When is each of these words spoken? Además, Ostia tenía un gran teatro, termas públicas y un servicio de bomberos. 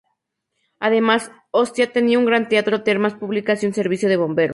Además, 0.79 1.31
Ostia 1.51 1.91
tenía 1.93 2.17
un 2.17 2.25
gran 2.25 2.47
teatro, 2.47 2.81
termas 2.81 3.13
públicas 3.13 3.61
y 3.63 3.67
un 3.67 3.73
servicio 3.75 4.09
de 4.09 4.17
bomberos. 4.17 4.49